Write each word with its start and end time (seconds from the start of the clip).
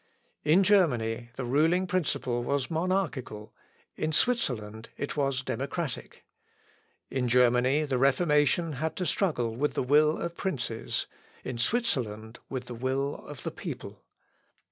In 0.43 0.63
Germany, 0.63 1.29
the 1.35 1.45
ruling 1.45 1.85
principle 1.85 2.43
was 2.43 2.71
monarchical, 2.71 3.53
in 3.95 4.11
Switzerland 4.11 4.89
it 4.97 5.15
was 5.15 5.43
democratic. 5.43 6.25
In 7.11 7.27
Germany 7.27 7.83
the 7.83 7.99
Reformation 7.99 8.73
had 8.73 8.95
to 8.95 9.05
struggle 9.05 9.55
with 9.55 9.75
the 9.75 9.83
will 9.83 10.17
of 10.17 10.35
princes; 10.35 11.05
in 11.43 11.59
Switzerland, 11.59 12.39
with 12.49 12.65
the 12.65 12.73
will 12.73 13.13
of 13.27 13.43
the 13.43 13.51
people. 13.51 14.01